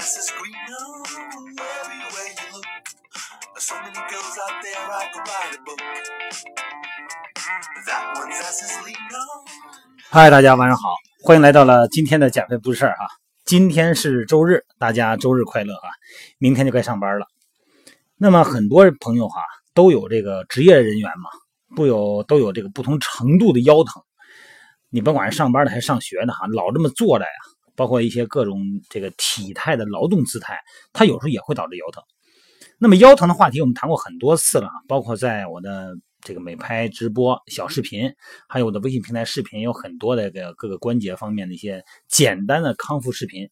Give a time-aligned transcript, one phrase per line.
[0.00, 0.54] is green
[1.60, 2.64] everywhere you look。
[3.58, 5.12] so many girls out there ride
[5.52, 5.80] a book。
[7.86, 8.96] that one has is lean.。
[10.10, 13.08] 嗨，大家晚上好，欢迎来到了今天的减肥不是事哈。
[13.44, 15.90] 今天是周日，大家周日快乐哈，
[16.38, 17.26] 明天就该上班了。
[18.16, 19.42] 那么很多朋友哈，
[19.74, 21.28] 都有这个职业人员嘛，
[21.76, 24.02] 不有，都有这个不同程度的腰疼。
[24.88, 27.30] 你甭管是上班的还是上学的哈，老这么坐着呀。
[27.74, 30.58] 包括一些各种这个体态的劳动姿态，
[30.92, 32.02] 它有时候也会导致腰疼。
[32.78, 38.10] 那么腰疼的话题我们谈过很多次了，包括在我的这个美拍直播小视频，
[38.48, 43.50] 还有我的微信平台视频，有很多的这个各个关节方面的一些简单的康复视频。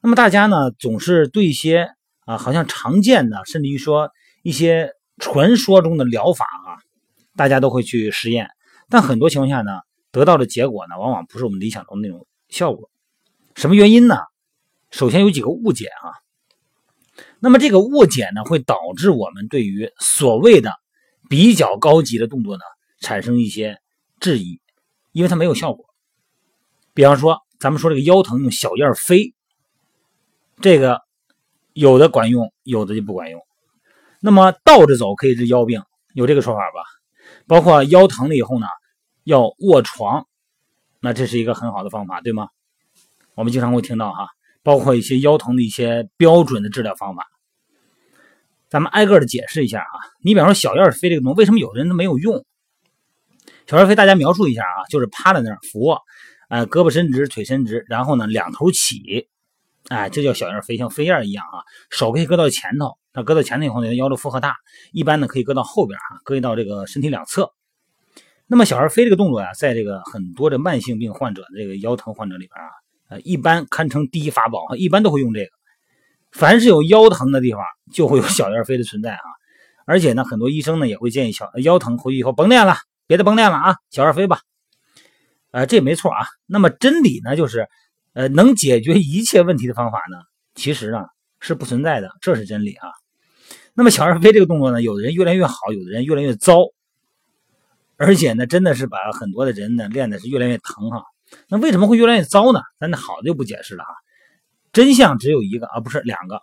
[0.00, 1.88] 那么大家呢总是对一些
[2.26, 4.10] 啊好像常见的，甚至于说
[4.42, 6.78] 一些传说中的疗法啊，
[7.36, 8.50] 大家都会去实验，
[8.88, 9.80] 但很多情况下呢，
[10.12, 12.88] 得到的结果呢，往往不是我们理想中那种效果。
[13.54, 14.16] 什么原因呢？
[14.90, 16.12] 首先有几个误解啊。
[17.38, 20.72] 那么这个误解呢，会导致我们对于所谓的
[21.28, 22.62] 比较高级的动作呢，
[23.00, 23.80] 产生一些
[24.18, 24.60] 质疑，
[25.12, 25.86] 因为它没有效果。
[26.94, 29.34] 比方说，咱们说这个腰疼用小燕飞，
[30.60, 31.00] 这个
[31.72, 33.40] 有的管用，有的就不管用。
[34.20, 35.82] 那么倒着走可以治腰病，
[36.14, 36.82] 有这个说法吧？
[37.46, 38.66] 包括腰疼了以后呢，
[39.22, 40.26] 要卧床，
[41.00, 42.48] 那这是一个很好的方法，对吗？
[43.34, 44.28] 我们经常会听到哈，
[44.62, 47.26] 包括一些腰疼的一些标准的治疗方法。
[48.68, 49.96] 咱们挨个的解释一下啊。
[50.22, 52.44] 你比方说小燕飞这个东西，为什么有的人都没有用？
[53.66, 56.00] 小燕飞大家描述一下啊，就是趴在那儿俯卧，
[56.48, 59.28] 呃，胳膊伸直，腿伸直，然后呢两头起，
[59.88, 61.62] 哎，这叫小燕飞，像飞燕一样啊。
[61.90, 64.54] 手可以搁到前头，那搁到前头以后呢，腰的负荷大，
[64.92, 67.52] 一般呢可以搁到后边啊，搁到这个身体两侧。
[68.46, 72.68] 那么小燕飞这个动作呀，在这个很多的慢性病患者这个腰疼患者里边啊，
[73.08, 75.50] 呃，一般堪称第一法宝啊，一般都会用这个。
[76.32, 79.22] 凡是有腰疼的地方，就会有小燕飞的存在啊。
[79.86, 82.76] 而且呢，很多医生呢也会建议小腰疼回去以后甭练了，
[83.06, 84.40] 别的甭练了啊，小燕飞吧。
[85.50, 86.26] 呃，这没错啊。
[86.46, 87.68] 那么真理呢，就是
[88.14, 90.16] 呃，能解决一切问题的方法呢，
[90.54, 91.04] 其实呢
[91.38, 92.88] 是不存在的，这是真理啊。
[93.74, 96.58] 那么小燕飞这个动作呢，有的人越来越好，有的人越来越糟，
[97.96, 101.04] 而且呢，真的是把很多的人呢练的是越来越疼哈。
[101.48, 102.60] 那为什么会越来越糟呢？
[102.78, 103.90] 咱那好的就不解释了哈。
[104.72, 106.42] 真相只有一个啊，不是两个，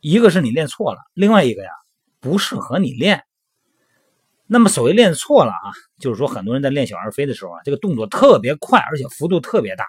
[0.00, 1.70] 一个是你练错了，另外一个呀
[2.20, 3.22] 不适合你练。
[4.46, 9.86] 那么所谓练错了啊，就是说很多人在练小儿飞的时候啊，这个动作特别快，而且幅度特别大。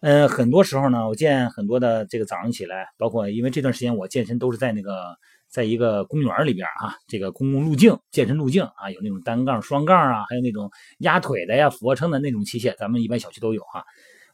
[0.00, 5.16] 呃，很多时候呢，我见很多的这个早上起来，包括因为这段时间我健身都是在那个
[5.50, 13.84] 在一个公园里边啊，这个公共路径健身路径啊，有那种单杠、双杠啊，还有那种压腿的呀、俯卧撑的那种器械，咱们一般小区都有哈。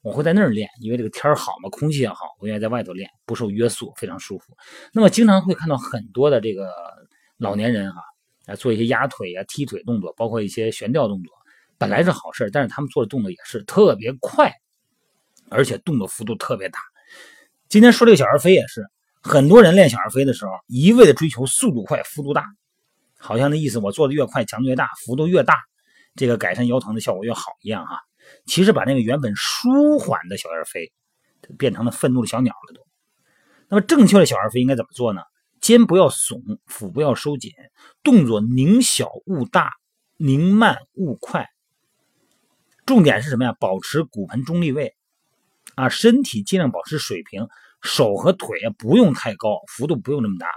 [0.03, 4.57] 我会在那儿练，因为这个天儿好嘛，空气也好，我愿意在外头练，不受约束，非常舒服。
[4.93, 6.71] 那么经常会看到很多的这个
[7.39, 8.03] 老年人哈、
[8.47, 11.33] 啊，做一些压腿呀、踢腿动作，包括一些悬吊动作，
[11.79, 14.53] 本来是好事但是他们做的动作也是特别快，
[15.49, 16.79] 而且动作幅度特别大。
[17.69, 18.87] 今天说这个小儿飞也是，
[19.27, 22.47] 很多人练小儿飞的时候，一味的追求速度快、幅度大，
[23.19, 25.65] 好像那意思我做的越快，强度越大，幅度越大，
[26.15, 27.99] 这个改善腰疼的效果越好一样哈。
[28.47, 30.93] 其实把那个原本舒缓的小燕飞，
[31.59, 32.87] 变成了愤怒的小鸟了都。
[33.69, 35.23] 那么正确的小燕飞应该怎么做呢？
[35.61, 37.51] 肩不要耸，腹不要收紧，
[38.05, 39.73] 动作宁小勿大，
[40.17, 41.49] 宁慢勿快。
[42.85, 43.57] 重点是什么呀？
[43.59, 44.95] 保持骨盆中立位，
[45.75, 47.49] 啊，身体尽量保持水平，
[47.83, 50.49] 手和腿不用太高，幅度不用这么大。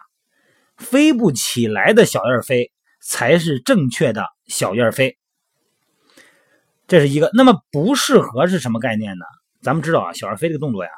[0.78, 2.72] 飞不起来的小燕飞
[3.02, 5.18] 才是正确的小燕飞。
[6.88, 9.26] 这是一个，那么不适合是什么概念呢？
[9.62, 10.90] 咱们知道啊，小儿飞这个动作呀，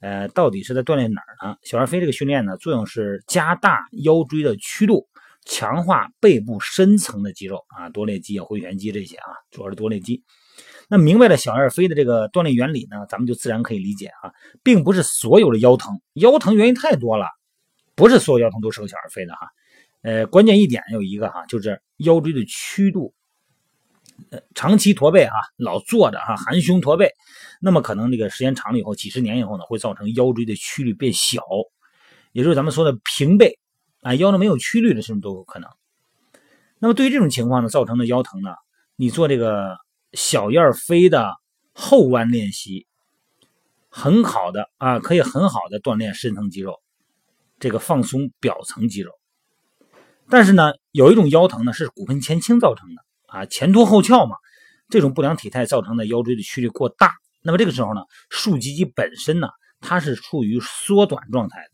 [0.00, 1.56] 呃，到底是在锻炼哪儿呢？
[1.62, 5.06] 小儿飞这个训练呢，作用是加大腰椎的曲度，
[5.46, 10.24] 强化背部深层的肌肉啊，多裂肌啊、回旋肌这些啊，主要是多裂肌。
[10.88, 14.31] 那明白了小儿飞的这个锻炼原理呢，咱们就自然可以理解啊，
[14.62, 17.26] 并不是所有的腰疼，腰疼原因太多了，
[17.94, 19.48] 不是所有腰疼都适合小儿飞的哈。
[20.02, 23.14] 呃，关键一点有一个哈，就是腰椎的曲度。
[24.30, 27.10] 呃，长期驼背啊，老坐着哈，含胸驼背，
[27.60, 31.42] 那么可能这个时间长了以后，几十年以后呢，会造成腰椎的曲率变小，
[32.32, 33.58] 也就是咱们说的平背
[34.02, 35.68] 啊，腰呢没有曲率的，甚至都有可能。
[36.78, 38.50] 那么对于这种情况呢，造成的腰疼呢，
[38.96, 39.76] 你做这个
[40.12, 41.32] 小燕飞的
[41.72, 42.86] 后弯练习，
[43.92, 46.80] 很好的啊，可以很好的锻炼深层肌肉，
[47.60, 49.12] 这个放松表层肌肉。
[50.30, 53.02] 但是呢，有一种腰疼呢，是骨盆前倾造成的。
[53.26, 54.36] 啊，前凸后翘嘛，
[54.90, 59.48] 这种不良体态造成的腰椎的曲率过大，那么这个时候呢，竖脊肌本身呢，
[59.80, 61.70] 它是处于缩短状态的。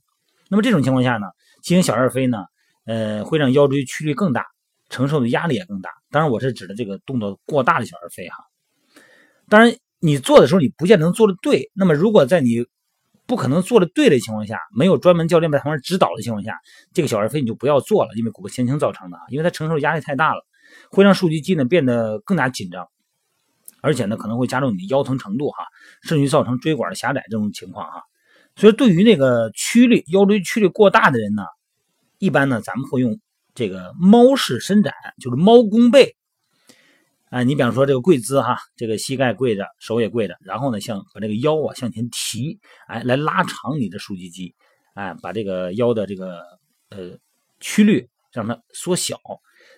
[0.48, 1.26] 那么这种情况下呢，
[1.62, 2.44] 进行小儿飞呢，
[2.84, 4.46] 呃，会让腰椎曲率更大，
[4.88, 5.90] 承受的压力也更大。
[6.10, 8.44] 当然，我是指的这个动作过大的小儿飞哈。
[9.48, 11.70] 当然，你做的时候你不见得能做的对。
[11.74, 12.64] 那么，如果在你
[13.26, 16.58] 不可能做的对的情况下，没有专门教练在旁边指导的情况下，
[16.94, 20.40] 这个小儿飞你就不要做了，因为骨骼前倾造成的，因为它承受压力太大了，
[20.90, 22.86] 会让竖脊肌呢变得更加紧张，
[23.82, 25.66] 而且呢可能会加重你的腰疼程度哈，
[26.02, 28.02] 甚至于造成椎管的狭窄这种情况哈。
[28.56, 31.42] 所以对于那个曲率腰椎曲率过大的人呢，
[32.18, 33.20] 一般呢咱们会用
[33.54, 36.16] 这个猫式伸展，就是猫弓背。
[37.30, 44.54] 哎，你比方说这个跪姿哈，这个膝盖跪着，手也跪着，然后呢，向把这个腰啊向前提，哎，来拉长你的竖脊肌，
[44.94, 46.40] 哎，把这个腰的这个
[46.88, 47.18] 呃
[47.60, 49.18] 曲率让它缩小。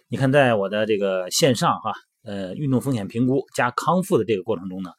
[0.07, 1.93] 你看，在我的这个线上哈，
[2.23, 4.91] 呃，运动风险评估加康复的这个过程中呢，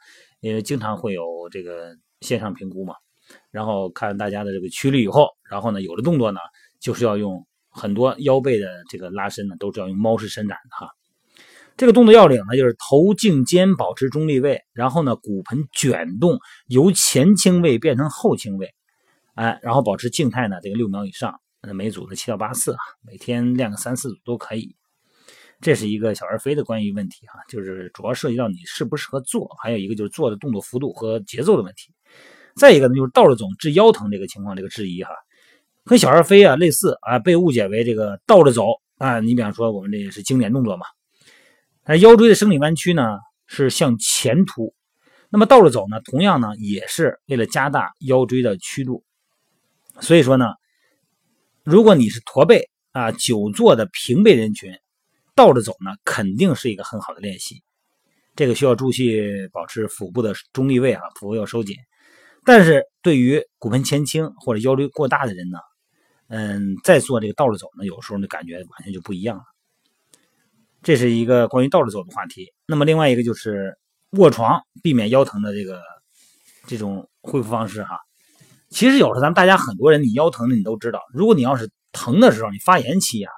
[0.42, 2.96] 因为经常会有这个线上评估嘛，
[3.50, 6.40] 然后看大家的这个曲率以后，然后呢，有的动作呢
[6.82, 10.92] 就是要用很多腰背的这个拉伸呢，都是要用猫式伸展的哈。
[11.78, 16.38] 这个动作要领呢，就是头颈肩保持中立位，然后呢，骨盆卷动，
[16.68, 18.70] 由前倾位变成后倾位，
[19.34, 21.40] 哎，然后保持静态呢，这个六秒以上，
[21.74, 24.76] 每组的七到八次啊，每天练个三四组都可以。
[25.60, 31.94] 这是一个小儿飞的关于问题哈，就是主要涉及到你适不适合做，还有一个就是做的动作幅度和节奏的问题。
[32.56, 35.12] 再一个呢，就是倒着走治腰疼这个情况这个质疑哈，
[35.86, 40.86] 和小儿飞啊类似啊，被误解为这个倒着走啊，你比方说我们这也是经典动作嘛。
[41.92, 44.74] 那腰椎的生理弯曲呢是向前凸，
[45.30, 49.04] 那么倒着走呢，同样呢也是为了加大腰椎的曲度。
[50.00, 50.54] 所以说呢，
[51.66, 54.74] 如果你是驼背啊、久坐的平背人群，
[55.36, 57.62] 倒着走呢肯定是一个很好的练习。
[58.38, 59.22] 这个需要注意
[59.52, 61.76] 保持腹部的中立位啊，腹部要收紧。
[62.46, 65.60] 但是对于骨盆前倾或者腰椎过大的人呢，
[66.30, 69.44] 嗯，再做这个倒着走呢，有时候呢感觉完全就不一样了。
[70.84, 72.54] 这是一个关于倒着走的话题。
[72.66, 73.78] 那么另外一个就是
[74.12, 75.82] 卧床避免腰疼的这个
[76.66, 78.00] 这种恢复方式哈。
[78.70, 83.32] 其实有时候咱们大家很多人你腰疼的你都知道，如果你要是疼的时候，你发炎期啊，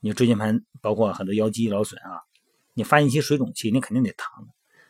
[0.00, 2.20] 你椎间盘包括很多腰肌劳损啊，
[2.74, 4.46] 你发炎期水肿期，你肯定得躺，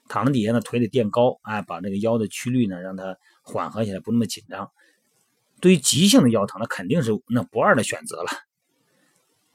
[0.08, 4.70] 躺在底下呢，腿得垫高，哎，把这个腰的曲率呢让它缓和起来，不那么紧张。
[5.60, 8.30] 对于急性的腰疼，那肯定是那不二的选择了。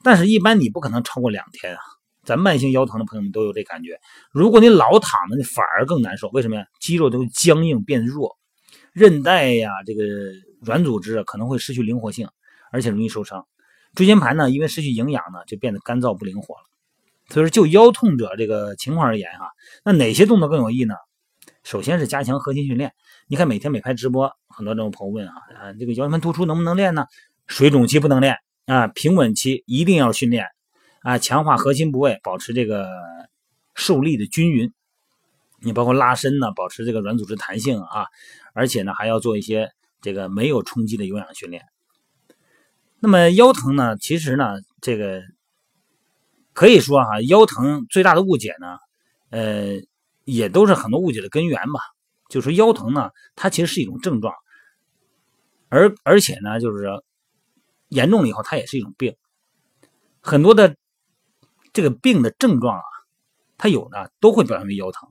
[0.02, 1.80] 但是，一般你不可能超过两天啊。
[2.24, 3.98] 咱慢性腰疼的朋友们都有这感觉。
[4.30, 6.28] 如果你老躺着，你反而更难受。
[6.28, 6.66] 为什么呀？
[6.80, 8.38] 肌肉都僵硬变弱，
[8.92, 10.04] 韧带呀，这个
[10.60, 12.28] 软组织可能会失去灵活性，
[12.70, 13.46] 而且容易受伤。
[13.94, 16.62] 椎间盘呢，因为失去营养呢，就变得干燥不灵活了。
[17.28, 19.50] 所以说，就腰痛者这个情况而言哈，
[19.84, 20.94] 那哪些动作更有益呢？
[21.64, 22.92] 首先是加强核心训练。
[23.28, 27.06] 你看每天每拍直播，很多这种朋友问啊，啊，这个腰间盘突出能不能练呢？
[27.46, 30.46] 水肿期不能练啊，平稳期一定要训练。
[31.02, 32.86] 啊，强化核心部位，保持这个
[33.74, 34.72] 受力的均匀。
[35.62, 38.06] 你包括拉伸呢，保持这个软组织弹性啊，
[38.52, 39.70] 而且呢还要做一些
[40.02, 41.64] 这个没有冲击的有氧训练。
[42.98, 45.22] 那么腰疼呢，其实呢，这个
[46.52, 48.78] 可以说哈，腰疼最大的误解呢，
[49.30, 49.80] 呃，
[50.24, 51.80] 也都是很多误解的根源吧。
[52.28, 54.34] 就是腰疼呢，它其实是一种症状，
[55.70, 56.88] 而而且呢，就是
[57.88, 59.16] 严重了以后，它也是一种病，
[60.20, 60.76] 很多的。
[61.72, 62.84] 这个病的症状啊，
[63.58, 65.08] 它有的都会表现为腰疼，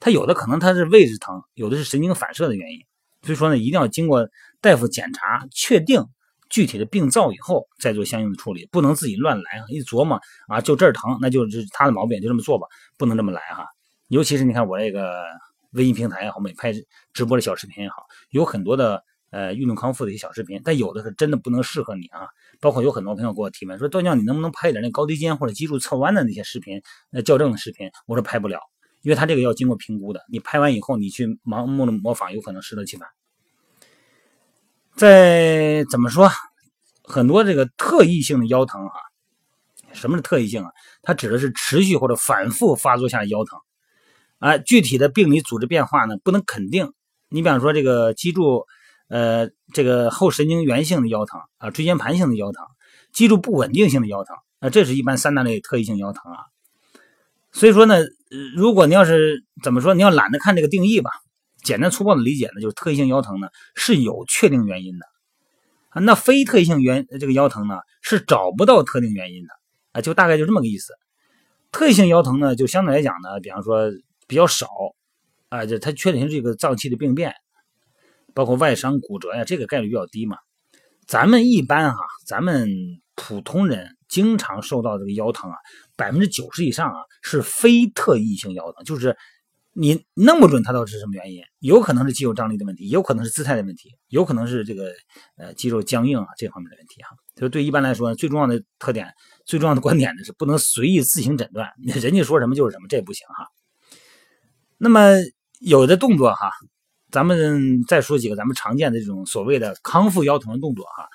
[0.00, 2.80] 它有的可能它是位置疼，有的是神经反射的原因。
[3.22, 4.28] 所以说呢，一定要经过
[4.60, 6.06] 大夫检查，确定
[6.50, 9.64] 具体的病灶以后，再做相应的处理，不能自己乱来啊！
[9.68, 12.66] 一琢磨啊，就这儿疼，那就是他的毛病，就这么做吧，
[12.98, 13.66] 不能这么来哈。
[14.08, 15.24] 尤其是你看我这个
[15.70, 16.70] 微信平台也好，每拍
[17.14, 22.28] 直播的小视频也好，有很多的呃运动康复的一些小视频，但有的是真的不能适合你啊。
[22.60, 26.82] 包括有很多朋友给我提问说：“段教，你能不能拍一点那高低肩或者脊柱侧弯的那些视频？
[27.10, 28.60] 那校正的视频？”我说拍不了，
[29.02, 30.20] 因为他这个要经过评估的。
[30.30, 33.08] 你拍完以后，你去盲目的模仿，有可能适得其反。
[34.96, 36.30] 再怎么说，
[37.02, 38.94] 很多这个特异性的腰疼啊，
[39.92, 40.70] 什么是特异性啊？
[41.02, 43.58] 它指的是持续或者反复发作下的腰疼。
[44.38, 46.92] 啊，具体的病理组织变化呢，不能肯定。
[47.28, 48.66] 你比方说这个脊柱。
[49.08, 52.64] 呃，这个后神经源性的腰疼啊，椎间盘性的腰疼，
[53.12, 56.38] 脊柱不稳定性的腰疼啊，这是一般三大类特异性腰疼啊。
[57.52, 58.00] 所以说呢，
[58.56, 61.10] 如果你要是怎么说，你要懒得看这个定义吧，
[61.62, 65.06] 简单粗暴的理解呢，就是特异性腰疼呢是有确定原因的
[65.90, 69.50] 啊，那非特异性原这个腰疼呢是找不到特定原因的
[69.92, 70.94] 啊，就大概就这么个意思。
[71.70, 73.92] 特异性腰疼呢，就相对来讲呢，比方说
[74.26, 74.66] 比较少
[75.50, 77.34] 啊，就它确定是这个脏器的病变。
[78.34, 80.36] 包括外伤骨折呀，这个概率比较低嘛。
[81.06, 82.68] 咱们一般哈，咱们
[83.14, 85.56] 普通人经常受到这个腰疼啊，
[85.96, 89.16] 百分之九十以上啊是非特异性腰疼，就是
[89.74, 94.92] 你弄不准它到底是什么原因，有可能是肌肉张力的问题，有可能是姿态的问题，有可能是这个
[95.36, 97.10] 呃肌肉僵硬啊这方面的问题哈。
[97.34, 99.12] 就是对一般来说，最重要的特点、
[99.44, 103.48] 最重要的观点呢是不能随意自行诊断，人家说什么就是什么，这不行哈。
[104.78, 105.10] 那么
[105.60, 106.50] 有的动作哈。
[107.14, 111.08] 咱们再说几个咱们常见的这种所谓的康复腰疼的动作哈，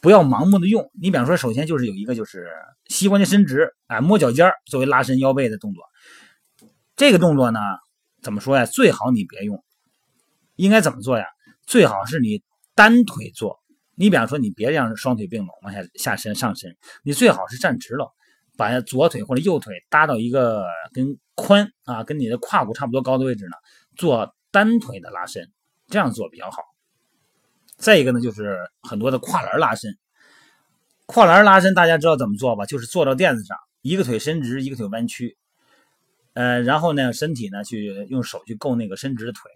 [0.00, 0.90] 不要盲目的用。
[1.00, 2.48] 你比方说，首先就是有一个就是
[2.88, 5.84] 膝关节伸直，啊，摸脚尖作为拉伸腰背的动作。
[6.96, 7.60] 这个动作呢，
[8.20, 8.66] 怎么说呀？
[8.66, 9.62] 最好你别用。
[10.56, 11.26] 应该怎么做呀？
[11.64, 12.42] 最好是你
[12.74, 13.60] 单腿做。
[13.94, 18.12] 你比方说，你别让双腿并拢往下下身上身，你最好是站直了，
[18.56, 23.52] 把左腿或者右腿搭到一个跟髋啊跟你的胯骨差不多高的位置呢，
[23.96, 24.34] 做。
[24.50, 25.50] 单腿的拉伸，
[25.88, 26.62] 这样做比较好。
[27.76, 29.98] 再一个呢，就是很多的跨栏拉伸。
[31.06, 32.66] 跨栏拉伸大家知道怎么做吧？
[32.66, 35.36] 就是坐到垫子上，一个腿伸直，一个腿弯曲，
[36.34, 39.50] 呃，然后呢，身体呢去用手去够那个伸直的腿。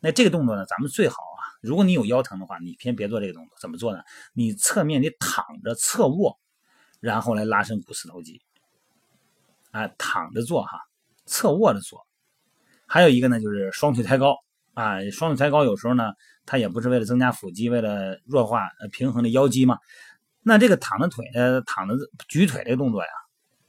[0.00, 3.56] 那这个动作呢，咱们最好啊，如果你有腰疼的话，你先别做这个动作。
[3.58, 4.02] 怎么做呢？
[4.34, 6.38] 你侧面你躺着侧卧，
[7.00, 8.40] 然后来拉伸股四头肌。
[9.72, 10.78] 啊，躺着做哈，
[11.26, 12.06] 侧卧着做。
[12.94, 14.36] 还有一个呢，就是双腿抬高
[14.72, 16.12] 啊，双腿抬高有时候呢，
[16.46, 19.76] 它也不是为了增加腹肌，为了弱化平衡的腰肌嘛。
[20.44, 21.96] 那这个躺着腿呃，躺着
[22.28, 23.08] 举腿这个动作呀，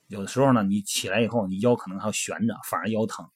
[0.10, 3.27] 有的时候呢，你起来以后，你腰可能还要悬着，反而腰疼。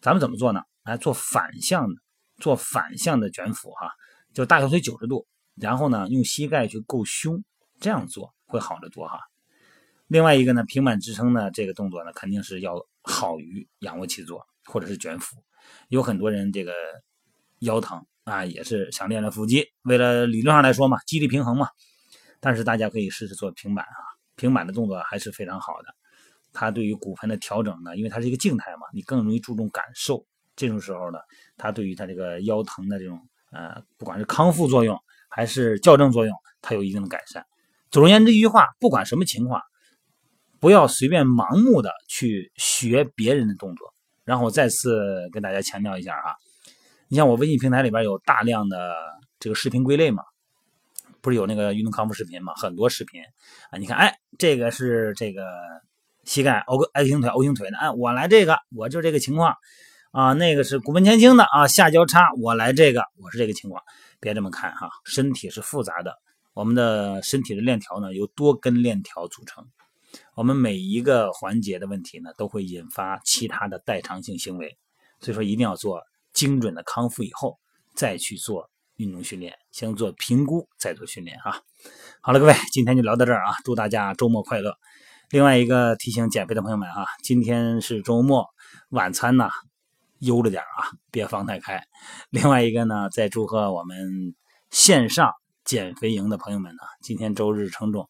[0.00, 0.60] 咱们怎么做呢？
[0.82, 2.02] 来做反向的，
[2.38, 3.92] 做反向的卷腹哈，
[4.34, 5.24] 就大小腿九十度，
[5.54, 7.44] 然后呢，用膝盖去够胸，
[7.78, 9.20] 这样做会好得多哈。
[10.08, 14.44] 另外一个呢，平板支撑呢，这个动作呢，肯定是要好于仰卧起坐。
[14.66, 15.36] 或者是卷腹，
[15.88, 16.72] 有很多人这个
[17.60, 19.66] 腰疼啊，也是想练练腹肌。
[19.82, 21.68] 为了理论上来说嘛，肌力平衡嘛。
[22.40, 24.02] 但是大家可以试试做平板啊，
[24.34, 25.94] 平板的动作还是非常好的。
[26.52, 30.26] 它对于骨盆的调整呢，因为它是一个静态嘛，你更容易注重感受。
[30.56, 31.18] 这种时候呢，
[31.56, 33.18] 它对于它这个腰疼的这种
[33.52, 37.46] 呃，不管是康复作用还是校正作用，它有一定的改善。
[37.90, 39.62] 总而言之一句话，不管什么情况，
[40.58, 43.91] 不要随便盲目的去学别人的动作。
[44.24, 46.36] 然后我再次跟大家强调一下哈，
[47.08, 48.94] 你像我微信平台里边有大量的
[49.40, 50.22] 这个视频归类嘛，
[51.20, 53.22] 不是有那个运动康复视频嘛，很多视频。
[53.70, 55.44] 啊，你看，哎，这个是这个
[56.24, 59.54] 膝盖 O 型腿 O 型腿的，哎，我来这个，我就这个情况。
[60.12, 63.82] 啊，那个是骨盆前倾的啊，下交叉，我来这个，我是这个情况，
[64.20, 66.14] 别这么看哈，身体是复杂的，
[66.52, 69.66] 我们的身体的链条呢由多根链条组成。
[70.34, 74.78] 我们每一个环节的问题呢，都会引发其他的代偿性行为，
[75.20, 77.58] 所以说一定要做精准的康复以后
[77.94, 81.60] 再去做运动训练，先做评估再做训练啊。
[82.22, 84.74] 好了，各位，今天就聊到这儿啊，祝大家周末快乐。
[85.28, 88.46] 另外一个提醒减肥的朋友们啊，今天是周末，
[88.88, 89.50] 晚餐呢
[90.18, 91.82] 悠着点啊，别放太开。
[92.30, 94.34] 另外一个呢，再祝贺我们
[94.70, 95.30] 线上
[95.62, 98.08] 减肥营的朋友们呢，今天周日称重。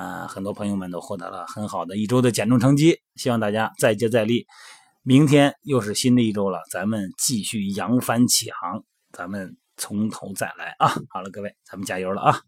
[0.00, 4.46] 啊，很多朋友们都获得了很好的一周的减重成绩，希望大家再接再厉。
[5.02, 10.88] 明天又是新的一周了，咱们继续扬帆起航，咱们从头再来啊！
[11.10, 12.40] 好了，各位，咱们加油了啊！